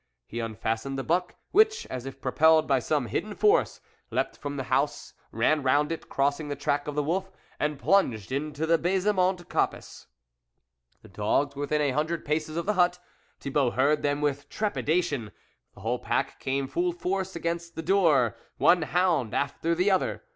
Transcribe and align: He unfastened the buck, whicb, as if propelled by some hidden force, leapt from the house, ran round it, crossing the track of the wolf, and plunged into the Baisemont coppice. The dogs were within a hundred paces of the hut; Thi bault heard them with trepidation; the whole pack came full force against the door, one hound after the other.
He 0.25 0.39
unfastened 0.39 0.97
the 0.97 1.03
buck, 1.03 1.35
whicb, 1.53 1.85
as 1.91 2.07
if 2.07 2.19
propelled 2.19 2.67
by 2.67 2.79
some 2.79 3.05
hidden 3.05 3.35
force, 3.35 3.79
leapt 4.09 4.35
from 4.35 4.57
the 4.57 4.63
house, 4.63 5.13
ran 5.31 5.61
round 5.61 5.91
it, 5.91 6.09
crossing 6.09 6.47
the 6.47 6.55
track 6.55 6.87
of 6.87 6.95
the 6.95 7.03
wolf, 7.03 7.31
and 7.59 7.77
plunged 7.77 8.31
into 8.31 8.65
the 8.65 8.79
Baisemont 8.79 9.47
coppice. 9.47 10.07
The 11.03 11.07
dogs 11.07 11.55
were 11.55 11.59
within 11.59 11.81
a 11.81 11.91
hundred 11.91 12.25
paces 12.25 12.57
of 12.57 12.65
the 12.65 12.73
hut; 12.73 12.97
Thi 13.39 13.51
bault 13.51 13.75
heard 13.75 14.01
them 14.01 14.21
with 14.21 14.49
trepidation; 14.49 15.31
the 15.75 15.81
whole 15.81 15.99
pack 15.99 16.39
came 16.39 16.67
full 16.67 16.93
force 16.93 17.35
against 17.35 17.75
the 17.75 17.83
door, 17.83 18.35
one 18.57 18.81
hound 18.81 19.35
after 19.35 19.75
the 19.75 19.91
other. 19.91 20.23